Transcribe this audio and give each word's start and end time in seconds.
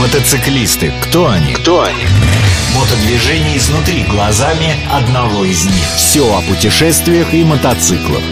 Мотоциклисты. 0.00 0.94
Кто 1.02 1.28
они? 1.28 1.52
Кто 1.52 1.82
они? 1.82 2.06
Мотодвижение 2.74 3.58
изнутри 3.58 4.02
глазами 4.04 4.74
одного 4.90 5.44
из 5.44 5.66
них. 5.66 5.86
Все 5.94 6.22
о 6.22 6.40
путешествиях 6.40 7.34
и 7.34 7.44
мотоциклах. 7.44 8.22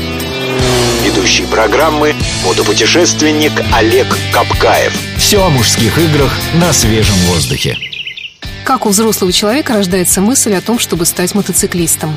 Ведущий 1.04 1.44
программы 1.44 2.14
мотопутешественник 2.42 3.52
Олег 3.74 4.06
Капкаев. 4.32 4.94
Все 5.18 5.44
о 5.44 5.50
мужских 5.50 5.98
играх 5.98 6.34
на 6.54 6.72
свежем 6.72 7.16
воздухе. 7.26 7.76
Как 8.64 8.86
у 8.86 8.88
взрослого 8.88 9.30
человека 9.30 9.74
рождается 9.74 10.22
мысль 10.22 10.54
о 10.54 10.62
том, 10.62 10.78
чтобы 10.78 11.04
стать 11.04 11.34
мотоциклистом? 11.34 12.16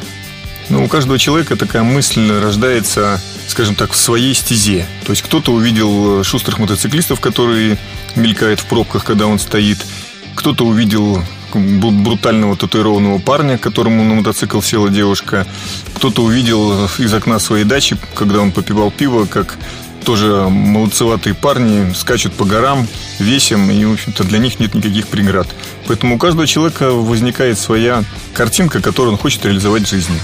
Ну, 0.71 0.85
у 0.85 0.87
каждого 0.87 1.19
человека 1.19 1.57
такая 1.57 1.83
мысль 1.83 2.31
рождается, 2.31 3.19
скажем 3.49 3.75
так, 3.75 3.91
в 3.91 3.97
своей 3.97 4.33
стезе. 4.33 4.87
То 5.05 5.09
есть 5.09 5.21
кто-то 5.21 5.51
увидел 5.51 6.23
шустрых 6.23 6.59
мотоциклистов, 6.59 7.19
которые 7.19 7.77
мелькают 8.15 8.61
в 8.61 8.65
пробках, 8.67 9.03
когда 9.03 9.27
он 9.27 9.37
стоит. 9.37 9.85
Кто-то 10.33 10.65
увидел 10.65 11.21
брутального 11.53 12.55
татуированного 12.55 13.19
парня, 13.19 13.57
которому 13.57 14.05
на 14.05 14.13
мотоцикл 14.13 14.61
села 14.61 14.89
девушка. 14.89 15.45
Кто-то 15.93 16.23
увидел 16.23 16.85
из 16.97 17.13
окна 17.13 17.39
своей 17.39 17.65
дачи, 17.65 17.97
когда 18.15 18.39
он 18.39 18.53
попивал 18.53 18.91
пиво, 18.91 19.25
как 19.25 19.57
тоже 20.03 20.47
молодцеватые 20.49 21.33
парни 21.33 21.93
скачут 21.93 22.33
по 22.33 22.45
горам 22.45 22.87
весим, 23.19 23.69
и, 23.69 23.85
в 23.85 23.93
общем-то, 23.93 24.23
для 24.23 24.39
них 24.39 24.59
нет 24.59 24.73
никаких 24.73 25.07
преград. 25.07 25.47
Поэтому 25.87 26.15
у 26.15 26.17
каждого 26.17 26.47
человека 26.47 26.91
возникает 26.91 27.59
своя 27.59 28.03
картинка, 28.33 28.81
которую 28.81 29.13
он 29.13 29.17
хочет 29.17 29.45
реализовать 29.45 29.83
в 29.83 29.89
жизни. 29.89 30.19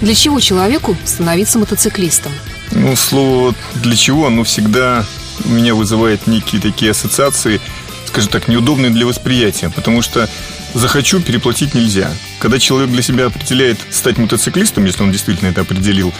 Для 0.00 0.14
чего 0.14 0.40
человеку 0.40 0.96
становиться 1.04 1.58
мотоциклистом? 1.58 2.32
Ну, 2.72 2.96
слово 2.96 3.54
«для 3.74 3.96
чего» 3.96 4.26
оно 4.26 4.44
всегда 4.44 5.04
меня 5.44 5.74
вызывает 5.74 6.26
некие 6.26 6.60
такие 6.60 6.92
ассоциации, 6.92 7.60
скажем 8.06 8.30
так, 8.30 8.48
неудобные 8.48 8.90
для 8.90 9.06
восприятия, 9.06 9.70
потому 9.70 10.02
что 10.02 10.28
захочу 10.74 11.20
переплатить 11.20 11.74
нельзя. 11.74 12.10
Когда 12.38 12.58
человек 12.58 12.90
для 12.90 13.02
себя 13.02 13.26
определяет 13.26 13.78
стать 13.90 14.18
мотоциклистом, 14.18 14.84
если 14.84 15.02
он 15.02 15.12
действительно 15.12 15.48
это 15.48 15.62
определил, 15.62 16.12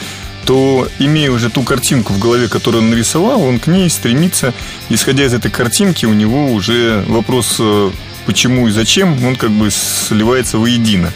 то, 0.44 0.88
имея 0.98 1.30
уже 1.30 1.50
ту 1.50 1.62
картинку 1.62 2.12
в 2.12 2.18
голове, 2.18 2.48
которую 2.48 2.82
он 2.82 2.90
нарисовал, 2.90 3.42
он 3.42 3.58
к 3.58 3.66
ней 3.66 3.88
стремится. 3.90 4.52
Исходя 4.88 5.24
из 5.24 5.34
этой 5.34 5.50
картинки, 5.50 6.06
у 6.06 6.12
него 6.12 6.52
уже 6.52 7.04
вопрос 7.06 7.56
э, 7.58 7.90
почему 8.26 8.68
и 8.68 8.70
зачем, 8.70 9.24
он 9.24 9.36
как 9.36 9.50
бы 9.50 9.70
сливается 9.70 10.58
воедино. 10.58 11.12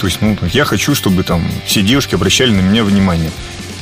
То 0.00 0.06
есть, 0.06 0.20
ну, 0.20 0.36
я 0.52 0.64
хочу, 0.64 0.94
чтобы 0.94 1.22
там 1.22 1.46
все 1.64 1.82
девушки 1.82 2.14
обращали 2.14 2.50
на 2.50 2.60
меня 2.60 2.84
внимание. 2.84 3.30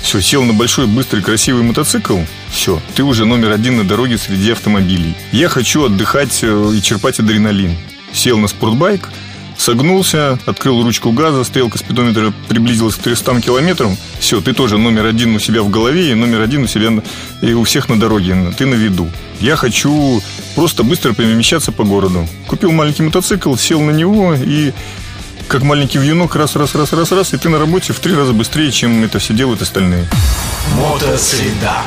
Все, 0.02 0.20
сел 0.20 0.44
на 0.44 0.52
большой, 0.52 0.86
быстрый, 0.86 1.22
красивый 1.22 1.62
мотоцикл. 1.62 2.18
Все, 2.50 2.80
ты 2.94 3.02
уже 3.02 3.24
номер 3.24 3.52
один 3.52 3.78
на 3.78 3.84
дороге 3.84 4.18
среди 4.18 4.50
автомобилей. 4.50 5.16
Я 5.32 5.48
хочу 5.48 5.84
отдыхать 5.84 6.40
э, 6.42 6.72
и 6.74 6.82
черпать 6.82 7.18
адреналин. 7.20 7.76
Сел 8.12 8.38
на 8.38 8.46
спортбайк, 8.46 9.10
согнулся, 9.56 10.38
открыл 10.46 10.82
ручку 10.82 11.12
газа, 11.12 11.44
стрелка 11.44 11.78
спидометра 11.78 12.32
приблизилась 12.48 12.96
к 12.96 12.98
300 13.02 13.40
километрам. 13.40 13.96
Все, 14.18 14.40
ты 14.40 14.52
тоже 14.52 14.78
номер 14.78 15.06
один 15.06 15.34
у 15.34 15.38
себя 15.38 15.62
в 15.62 15.70
голове 15.70 16.10
и 16.10 16.14
номер 16.14 16.40
один 16.40 16.64
у 16.64 16.66
себя 16.66 16.90
и 17.40 17.52
у 17.52 17.64
всех 17.64 17.88
на 17.88 17.98
дороге. 17.98 18.36
Ты 18.56 18.66
на 18.66 18.74
виду. 18.74 19.08
Я 19.40 19.56
хочу 19.56 20.22
просто 20.54 20.82
быстро 20.82 21.12
перемещаться 21.12 21.72
по 21.72 21.84
городу. 21.84 22.26
Купил 22.46 22.72
маленький 22.72 23.02
мотоцикл, 23.02 23.54
сел 23.56 23.80
на 23.80 23.90
него 23.90 24.34
и 24.34 24.72
как 25.48 25.62
маленький 25.62 25.98
вьюнок, 25.98 26.36
раз, 26.36 26.56
раз, 26.56 26.74
раз, 26.74 26.92
раз, 26.92 27.12
раз, 27.12 27.34
и 27.34 27.36
ты 27.36 27.48
на 27.48 27.58
работе 27.58 27.92
в 27.92 28.00
три 28.00 28.14
раза 28.14 28.32
быстрее, 28.32 28.72
чем 28.72 29.04
это 29.04 29.18
все 29.18 29.34
делают 29.34 29.62
остальные. 29.62 30.08
Мотосреда. 30.76 31.82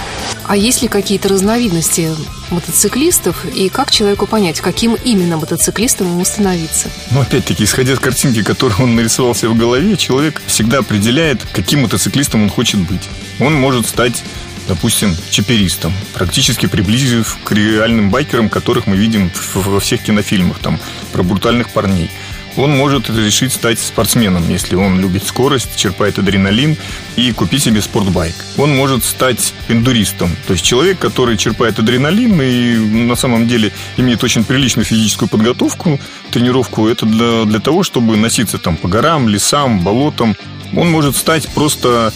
А 0.47 0.55
есть 0.55 0.81
ли 0.81 0.87
какие-то 0.87 1.27
разновидности 1.27 2.09
мотоциклистов 2.51 3.43
и 3.45 3.67
как 3.67 3.91
человеку 3.91 4.27
понять, 4.27 4.61
каким 4.61 4.95
именно 4.95 5.35
мотоциклистом 5.35 6.07
ему 6.07 6.23
становиться? 6.23 6.89
Ну, 7.11 7.19
опять-таки, 7.19 7.65
исходя 7.65 7.91
из 7.91 7.99
картинки, 7.99 8.41
которую 8.43 8.81
он 8.81 8.95
нарисовал 8.95 9.35
себе 9.35 9.49
в 9.49 9.57
голове, 9.57 9.97
человек 9.97 10.41
всегда 10.47 10.79
определяет, 10.79 11.45
каким 11.51 11.81
мотоциклистом 11.81 12.43
он 12.43 12.49
хочет 12.49 12.79
быть. 12.79 13.09
Он 13.39 13.53
может 13.53 13.87
стать 13.87 14.23
допустим, 14.67 15.15
чаперистом, 15.29 15.93
практически 16.13 16.65
приблизив 16.65 17.37
к 17.45 17.53
реальным 17.53 18.09
байкерам, 18.09 18.49
которых 18.49 18.85
мы 18.85 18.97
видим 18.97 19.31
во 19.53 19.79
всех 19.79 20.03
кинофильмах, 20.03 20.59
там, 20.59 20.77
про 21.13 21.23
брутальных 21.23 21.69
парней 21.69 22.11
он 22.57 22.75
может 22.75 23.09
решить 23.09 23.53
стать 23.53 23.79
спортсменом, 23.79 24.49
если 24.49 24.75
он 24.75 24.99
любит 24.99 25.23
скорость, 25.25 25.75
черпает 25.75 26.19
адреналин 26.19 26.75
и 27.15 27.31
купить 27.31 27.63
себе 27.63 27.81
спортбайк. 27.81 28.35
Он 28.57 28.75
может 28.75 29.03
стать 29.03 29.53
эндуристом, 29.69 30.29
то 30.47 30.53
есть 30.53 30.65
человек, 30.65 30.99
который 30.99 31.37
черпает 31.37 31.79
адреналин 31.79 32.41
и 32.41 32.77
на 33.05 33.15
самом 33.15 33.47
деле 33.47 33.71
имеет 33.97 34.23
очень 34.23 34.43
приличную 34.43 34.85
физическую 34.85 35.29
подготовку, 35.29 35.99
тренировку. 36.31 36.87
Это 36.87 37.05
для, 37.05 37.45
для 37.45 37.59
того, 37.59 37.83
чтобы 37.83 38.17
носиться 38.17 38.57
там 38.57 38.75
по 38.77 38.87
горам, 38.87 39.29
лесам, 39.29 39.81
болотам. 39.81 40.35
Он 40.75 40.89
может 40.89 41.15
стать 41.15 41.47
просто 41.49 42.11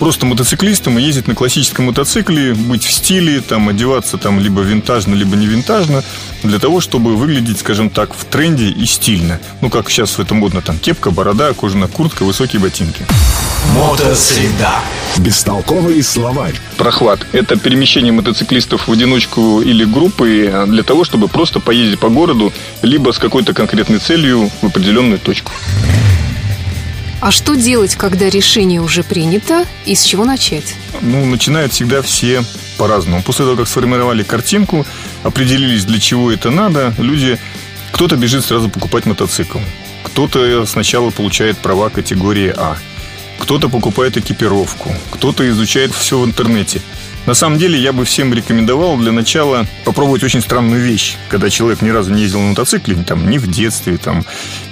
просто 0.00 0.24
мотоциклистом 0.24 0.98
и 0.98 1.02
ездить 1.02 1.28
на 1.28 1.34
классическом 1.34 1.84
мотоцикле, 1.84 2.54
быть 2.54 2.84
в 2.84 2.90
стиле, 2.90 3.40
там, 3.40 3.68
одеваться 3.68 4.16
там 4.16 4.40
либо 4.40 4.62
винтажно, 4.62 5.14
либо 5.14 5.36
не 5.36 5.46
винтажно, 5.46 6.02
для 6.42 6.58
того, 6.58 6.80
чтобы 6.80 7.14
выглядеть, 7.16 7.60
скажем 7.60 7.90
так, 7.90 8.14
в 8.14 8.24
тренде 8.24 8.70
и 8.70 8.86
стильно. 8.86 9.38
Ну, 9.60 9.68
как 9.68 9.90
сейчас 9.90 10.12
в 10.12 10.20
этом 10.20 10.38
модно, 10.38 10.62
там, 10.62 10.78
кепка, 10.78 11.10
борода, 11.10 11.52
кожаная 11.52 11.88
куртка, 11.88 12.24
высокие 12.24 12.60
ботинки. 12.60 13.04
Мотосреда. 13.74 14.80
Бестолковый 15.18 16.02
словарь. 16.02 16.54
Прохват– 16.78 17.26
это 17.32 17.56
перемещение 17.56 18.12
мотоциклистов 18.12 18.88
в 18.88 18.92
одиночку 18.92 19.60
или 19.60 19.84
группы 19.84 20.64
для 20.66 20.82
того, 20.82 21.04
чтобы 21.04 21.28
просто 21.28 21.60
поездить 21.60 22.00
по 22.00 22.08
городу, 22.08 22.54
либо 22.80 23.12
с 23.12 23.18
какой-то 23.18 23.52
конкретной 23.52 23.98
целью 23.98 24.50
в 24.62 24.66
определенную 24.66 25.18
точку. 25.18 25.52
А 27.20 27.30
что 27.30 27.54
делать, 27.54 27.96
когда 27.96 28.30
решение 28.30 28.80
уже 28.80 29.02
принято 29.02 29.66
и 29.84 29.94
с 29.94 30.02
чего 30.02 30.24
начать? 30.24 30.74
Ну, 31.02 31.26
начинают 31.26 31.72
всегда 31.72 32.00
все 32.00 32.42
по-разному. 32.78 33.22
После 33.22 33.44
того, 33.44 33.58
как 33.58 33.68
сформировали 33.68 34.22
картинку, 34.22 34.86
определились, 35.22 35.84
для 35.84 36.00
чего 36.00 36.32
это 36.32 36.50
надо, 36.50 36.94
люди... 36.98 37.38
Кто-то 37.92 38.16
бежит 38.16 38.44
сразу 38.44 38.70
покупать 38.70 39.04
мотоцикл. 39.04 39.58
Кто-то 40.04 40.64
сначала 40.64 41.10
получает 41.10 41.58
права 41.58 41.90
категории 41.90 42.54
А. 42.56 42.78
Кто-то 43.38 43.68
покупает 43.68 44.16
экипировку. 44.16 44.94
Кто-то 45.10 45.46
изучает 45.50 45.92
все 45.92 46.18
в 46.18 46.24
интернете. 46.24 46.80
На 47.26 47.34
самом 47.34 47.58
деле, 47.58 47.78
я 47.78 47.92
бы 47.92 48.04
всем 48.04 48.32
рекомендовал 48.32 48.96
для 48.96 49.12
начала 49.12 49.66
попробовать 49.84 50.24
очень 50.24 50.40
странную 50.40 50.82
вещь. 50.82 51.16
Когда 51.28 51.50
человек 51.50 51.82
ни 51.82 51.90
разу 51.90 52.12
не 52.12 52.22
ездил 52.22 52.40
на 52.40 52.48
мотоцикле, 52.50 52.96
там, 52.96 53.28
ни 53.30 53.38
в 53.38 53.48
детстве, 53.50 53.98
там, 53.98 54.24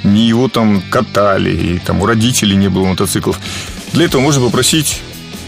ни 0.03 0.21
его 0.21 0.49
там 0.49 0.83
катали, 0.91 1.51
и 1.51 1.79
там 1.79 2.01
у 2.01 2.07
родителей 2.07 2.57
не 2.57 2.69
было 2.69 2.87
мотоциклов. 2.87 3.39
Для 3.93 4.07
этого 4.07 4.21
можно 4.21 4.43
попросить 4.43 5.01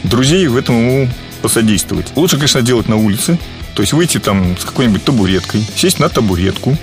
друзей 0.04 0.46
в 0.46 0.56
этом 0.56 0.76
ему 0.76 1.10
посодействовать. 1.42 2.12
Лучше, 2.16 2.36
конечно, 2.36 2.62
делать 2.62 2.88
на 2.88 2.96
улице. 2.96 3.38
То 3.74 3.82
есть 3.82 3.92
выйти 3.92 4.18
там 4.18 4.58
с 4.58 4.64
какой-нибудь 4.64 5.04
табуреткой, 5.04 5.66
сесть 5.74 6.00
на 6.00 6.08
табуретку, 6.08 6.76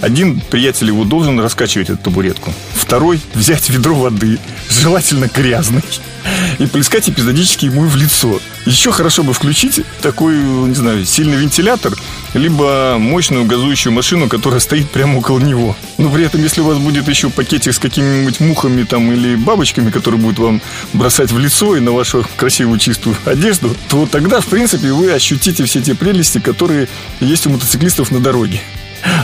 один 0.00 0.40
приятель 0.40 0.88
его 0.88 1.04
должен 1.04 1.40
раскачивать 1.40 1.88
эту 1.88 1.98
табуретку. 1.98 2.52
Второй 2.74 3.20
взять 3.32 3.70
ведро 3.70 3.94
воды, 3.94 4.38
желательно 4.68 5.30
грязной, 5.34 5.82
и 6.58 6.66
плескать 6.66 7.08
эпизодически 7.08 7.66
ему 7.66 7.86
в 7.86 7.96
лицо. 7.96 8.40
Еще 8.66 8.92
хорошо 8.92 9.22
бы 9.22 9.34
включить 9.34 9.80
такой, 10.00 10.36
не 10.36 10.74
знаю, 10.74 11.04
сильный 11.04 11.36
вентилятор, 11.36 11.94
либо 12.32 12.96
мощную 12.98 13.44
газующую 13.44 13.92
машину, 13.92 14.28
которая 14.28 14.60
стоит 14.60 14.90
прямо 14.90 15.18
около 15.18 15.38
него. 15.38 15.76
Но 15.98 16.10
при 16.10 16.24
этом, 16.24 16.42
если 16.42 16.62
у 16.62 16.64
вас 16.64 16.78
будет 16.78 17.06
еще 17.08 17.28
пакетик 17.28 17.74
с 17.74 17.78
какими-нибудь 17.78 18.40
мухами 18.40 18.84
там 18.84 19.12
или 19.12 19.36
бабочками, 19.36 19.90
которые 19.90 20.20
будут 20.20 20.38
вам 20.38 20.62
бросать 20.94 21.30
в 21.30 21.38
лицо 21.38 21.76
и 21.76 21.80
на 21.80 21.92
вашу 21.92 22.26
красивую 22.36 22.78
чистую 22.78 23.16
одежду, 23.26 23.76
то 23.88 24.06
тогда, 24.06 24.40
в 24.40 24.46
принципе, 24.46 24.92
вы 24.92 25.12
ощутите 25.12 25.64
все 25.64 25.82
те 25.82 25.94
прелести, 25.94 26.38
которые 26.38 26.88
есть 27.20 27.46
у 27.46 27.50
мотоциклистов 27.50 28.10
на 28.10 28.20
дороге. 28.20 28.62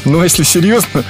Но 0.04 0.22
если 0.22 0.42
серьезно, 0.42 1.04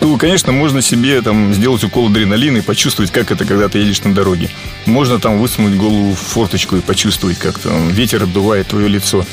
то, 0.00 0.16
конечно, 0.16 0.52
можно 0.52 0.82
себе 0.82 1.20
там 1.22 1.54
сделать 1.54 1.84
укол 1.84 2.08
адреналина 2.08 2.58
и 2.58 2.62
почувствовать, 2.62 3.10
как 3.10 3.30
это, 3.30 3.44
когда 3.44 3.68
ты 3.68 3.78
едешь 3.78 4.02
на 4.02 4.14
дороге. 4.14 4.50
Можно 4.86 5.18
там 5.18 5.38
высунуть 5.38 5.76
голову 5.76 6.12
в 6.14 6.18
форточку 6.18 6.76
и 6.76 6.80
почувствовать, 6.80 7.38
как 7.38 7.58
там 7.58 7.88
ветер 7.88 8.22
обдувает 8.22 8.68
твое 8.68 8.88
лицо. 8.88 9.24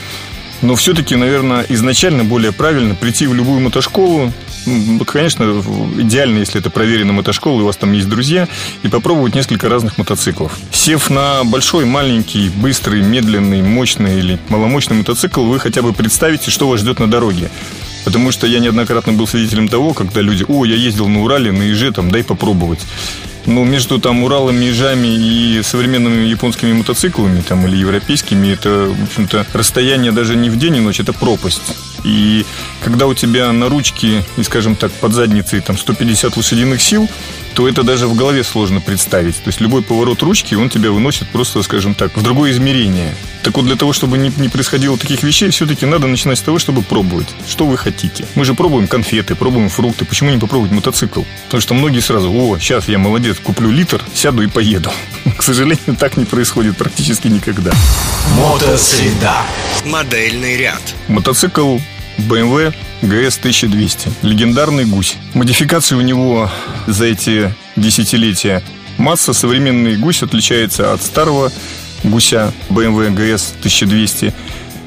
Но 0.62 0.76
все-таки, 0.76 1.16
наверное, 1.16 1.66
изначально 1.70 2.24
более 2.24 2.52
правильно 2.52 2.94
прийти 2.94 3.26
в 3.26 3.34
любую 3.34 3.62
мотошколу, 3.62 4.32
Конечно, 5.08 5.64
идеально, 5.98 6.40
если 6.40 6.60
это 6.60 6.70
проверенная 6.70 7.14
мотошкола, 7.14 7.60
и 7.60 7.64
у 7.64 7.66
вас 7.66 7.78
там 7.78 7.92
есть 7.94 8.08
друзья, 8.08 8.48
и 8.84 8.88
попробовать 8.88 9.34
несколько 9.34 9.70
разных 9.70 9.98
мотоциклов. 9.98 10.58
Сев 10.72 11.10
на 11.10 11.44
большой, 11.44 11.86
маленький, 11.86 12.50
быстрый, 12.50 13.02
медленный, 13.02 13.64
мощный 13.64 14.20
или 14.20 14.40
маломощный 14.50 14.98
мотоцикл, 14.98 15.44
вы 15.44 15.60
хотя 15.60 15.82
бы 15.82 15.94
представите, 15.94 16.52
что 16.52 16.68
вас 16.68 16.80
ждет 16.82 17.00
на 17.00 17.10
дороге. 17.10 17.50
Потому 18.04 18.32
что 18.32 18.48
я 18.48 18.60
неоднократно 18.60 19.14
был 19.14 19.28
свидетелем 19.28 19.68
того, 19.68 19.94
когда 19.94 20.22
люди, 20.22 20.46
о, 20.48 20.66
я 20.66 20.76
ездил 20.76 21.08
на 21.08 21.24
Урале, 21.24 21.52
на 21.52 21.72
Иже, 21.72 21.92
там, 21.92 22.12
дай 22.12 22.24
попробовать. 22.24 22.80
Но 23.46 23.64
между 23.64 24.00
там 24.00 24.24
Уралом, 24.24 24.60
Ежами 24.60 25.08
и 25.08 25.62
современными 25.64 26.28
японскими 26.28 26.74
мотоциклами 26.74 27.42
там, 27.42 27.68
или 27.68 27.78
европейскими, 27.78 28.50
это, 28.50 28.88
в 28.88 29.04
общем-то, 29.04 29.46
расстояние 29.54 30.12
даже 30.12 30.36
не 30.36 30.50
в 30.50 30.58
день 30.58 30.78
и 30.78 30.80
ночь, 30.80 31.00
это 31.00 31.14
пропасть. 31.14 31.62
И 32.04 32.46
когда 32.84 33.08
у 33.08 33.14
тебя 33.14 33.52
на 33.52 33.70
ручке 33.70 34.24
и, 34.38 34.44
скажем 34.44 34.76
так, 34.76 34.92
под 34.92 35.14
задницей 35.14 35.62
там 35.62 35.78
150 35.78 36.36
лошадиных 36.36 36.82
сил, 36.82 37.10
то 37.54 37.68
это 37.68 37.84
даже 37.84 38.08
в 38.08 38.16
голове 38.16 38.44
сложно 38.44 38.82
представить. 38.82 39.36
То 39.36 39.48
есть 39.48 39.62
любой 39.62 39.84
поворот 39.84 40.22
ручки, 40.22 40.56
он 40.56 40.70
тебя 40.70 40.92
выносит 40.92 41.28
просто, 41.30 41.62
скажем 41.64 41.94
так, 41.94 42.16
в 42.16 42.24
другое 42.24 42.52
измерение. 42.52 43.16
Так 43.44 43.58
вот, 43.58 43.66
для 43.66 43.76
того, 43.76 43.92
чтобы 43.92 44.18
не, 44.18 44.32
не 44.38 44.50
происходило 44.50 44.98
таких 44.98 45.24
вещей, 45.24 45.50
все-таки 45.50 45.86
надо 45.86 46.08
начинать 46.08 46.38
с 46.38 46.42
того, 46.42 46.60
чтобы 46.60 46.82
пробовать. 46.82 47.28
Что 47.48 47.66
вы 47.66 47.78
хотите? 47.78 48.26
Мы 48.36 48.46
же 48.46 48.54
пробуем 48.54 48.88
конфеты, 48.88 49.36
пробуем 49.36 49.70
фрукты. 49.70 50.06
Почему 50.06 50.32
не 50.32 50.38
попробовать 50.38 50.72
мотоцикл? 50.72 51.24
Потому 51.46 51.62
что 51.62 51.74
многие 51.74 52.00
сразу, 52.00 52.32
о, 52.32 52.58
сейчас 52.60 52.88
я 52.88 52.98
молодец, 53.00 53.31
куплю 53.40 53.72
литр, 53.72 54.04
сяду 54.14 54.44
и 54.44 54.48
поеду. 54.48 54.92
К 55.38 55.44
сожалению, 55.44 55.96
так 55.98 56.18
не 56.18 56.26
происходит 56.26 56.78
практически 56.78 57.28
никогда. 57.28 57.72
Мотосреда. 58.38 59.38
Модельный 59.86 60.58
ряд. 60.58 60.82
Мотоцикл 61.08 61.78
BMW 62.18 62.74
GS 63.02 63.40
1200. 63.40 64.10
Легендарный 64.22 64.86
гусь. 64.86 65.16
Модификации 65.34 65.96
у 65.96 66.02
него 66.02 66.50
за 66.88 67.06
эти 67.06 67.54
десятилетия 67.76 68.64
масса. 68.98 69.34
Современный 69.34 69.98
гусь 69.98 70.24
отличается 70.24 70.94
от 70.94 71.02
старого 71.02 71.52
гуся 72.04 72.54
BMW 72.70 73.14
GS 73.14 73.54
1200 73.60 74.34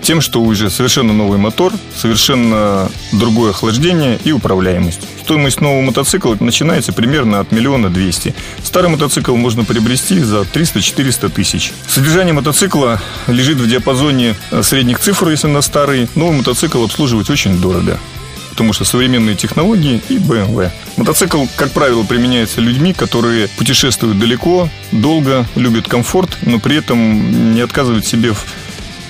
тем, 0.04 0.20
что 0.20 0.42
уже 0.42 0.70
совершенно 0.70 1.12
новый 1.12 1.38
мотор, 1.38 1.72
совершенно 1.96 2.90
другое 3.12 3.50
охлаждение 3.50 4.20
и 4.22 4.32
управляемость. 4.32 5.00
Стоимость 5.22 5.60
нового 5.60 5.80
мотоцикла 5.80 6.36
начинается 6.38 6.92
примерно 6.92 7.40
от 7.40 7.50
миллиона 7.50 7.88
двести. 7.88 8.34
Старый 8.62 8.90
мотоцикл 8.90 9.34
можно 9.34 9.64
приобрести 9.64 10.20
за 10.20 10.42
300-400 10.42 11.30
тысяч. 11.30 11.72
Содержание 11.88 12.34
мотоцикла 12.34 13.00
лежит 13.26 13.58
в 13.58 13.66
диапазоне 13.66 14.36
средних 14.62 15.00
цифр, 15.00 15.30
если 15.30 15.48
на 15.48 15.62
старый. 15.62 16.08
Новый 16.14 16.36
мотоцикл 16.36 16.84
обслуживать 16.84 17.30
очень 17.30 17.58
дорого 17.58 17.98
потому 18.50 18.72
что 18.72 18.84
современные 18.84 19.34
технологии 19.34 20.00
и 20.08 20.16
BMW. 20.16 20.70
Мотоцикл, 20.96 21.44
как 21.56 21.72
правило, 21.72 22.04
применяется 22.04 22.60
людьми, 22.60 22.92
которые 22.92 23.48
путешествуют 23.48 24.20
далеко, 24.20 24.68
долго, 24.92 25.44
любят 25.56 25.88
комфорт, 25.88 26.38
но 26.42 26.60
при 26.60 26.76
этом 26.76 27.52
не 27.52 27.60
отказывают 27.62 28.06
себе 28.06 28.32
в 28.32 28.46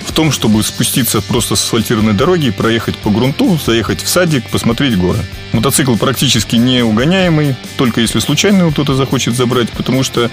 в 0.05 0.11
том, 0.11 0.31
чтобы 0.31 0.63
спуститься 0.63 1.21
просто 1.21 1.55
с 1.55 1.63
асфальтированной 1.63 2.13
дороги, 2.13 2.51
проехать 2.51 2.97
по 2.97 3.09
грунту, 3.09 3.59
заехать 3.63 4.01
в 4.01 4.07
садик, 4.07 4.49
посмотреть 4.49 4.97
горы. 4.97 5.19
Мотоцикл 5.51 5.95
практически 5.95 6.55
не 6.55 6.83
угоняемый, 6.83 7.55
только 7.77 8.01
если 8.01 8.19
случайно 8.19 8.59
его 8.59 8.71
кто-то 8.71 8.95
захочет 8.95 9.35
забрать, 9.35 9.69
потому 9.71 10.03
что 10.03 10.29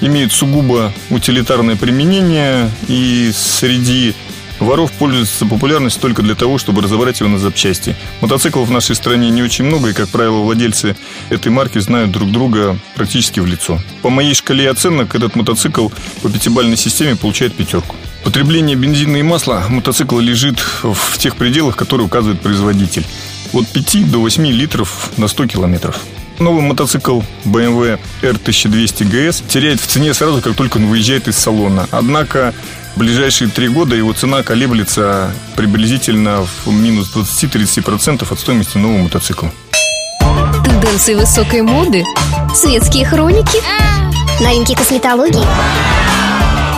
имеет 0.00 0.32
сугубо 0.32 0.92
утилитарное 1.10 1.76
применение 1.76 2.70
и 2.88 3.30
среди 3.34 4.14
воров 4.58 4.92
пользуется 4.92 5.46
популярностью 5.46 6.02
только 6.02 6.22
для 6.22 6.34
того, 6.34 6.58
чтобы 6.58 6.82
разобрать 6.82 7.20
его 7.20 7.30
на 7.30 7.38
запчасти. 7.38 7.96
Мотоциклов 8.20 8.68
в 8.68 8.70
нашей 8.70 8.94
стране 8.94 9.30
не 9.30 9.42
очень 9.42 9.64
много, 9.64 9.90
и, 9.90 9.94
как 9.94 10.08
правило, 10.08 10.38
владельцы 10.38 10.96
этой 11.30 11.50
марки 11.50 11.78
знают 11.78 12.10
друг 12.10 12.30
друга 12.30 12.78
практически 12.94 13.40
в 13.40 13.46
лицо. 13.46 13.80
По 14.02 14.10
моей 14.10 14.34
шкале 14.34 14.70
оценок 14.70 15.14
этот 15.14 15.34
мотоцикл 15.34 15.88
по 16.22 16.30
пятибалльной 16.30 16.76
системе 16.76 17.16
получает 17.16 17.54
пятерку. 17.54 17.96
Потребление 18.24 18.76
бензина 18.76 19.16
и 19.16 19.22
масла 19.22 19.64
мотоцикла 19.68 20.20
лежит 20.20 20.58
в 20.82 21.18
тех 21.18 21.36
пределах, 21.36 21.76
которые 21.76 22.06
указывает 22.06 22.40
производитель. 22.40 23.04
От 23.52 23.66
5 23.68 24.10
до 24.10 24.18
8 24.18 24.46
литров 24.46 25.10
на 25.16 25.26
100 25.26 25.46
километров. 25.46 25.98
Новый 26.38 26.62
мотоцикл 26.62 27.20
BMW 27.44 27.98
R1200 28.22 29.10
GS 29.10 29.44
теряет 29.48 29.80
в 29.80 29.86
цене 29.86 30.14
сразу, 30.14 30.40
как 30.40 30.54
только 30.54 30.78
он 30.78 30.86
выезжает 30.86 31.28
из 31.28 31.36
салона. 31.36 31.86
Однако 31.90 32.54
в 32.94 32.98
ближайшие 32.98 33.50
три 33.50 33.68
года 33.68 33.94
его 33.94 34.12
цена 34.12 34.42
колеблется 34.42 35.34
приблизительно 35.56 36.46
в 36.64 36.72
минус 36.72 37.14
20-30% 37.14 38.26
от 38.30 38.40
стоимости 38.40 38.78
нового 38.78 39.02
мотоцикла. 39.02 39.52
Тенденции 40.64 41.14
высокой 41.14 41.62
моды, 41.62 42.04
светские 42.54 43.04
хроники, 43.04 43.58
Новинки 44.42 44.74
косметологии. 44.74 45.44